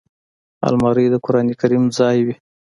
[0.67, 2.35] الماري د قران کریم ځای وي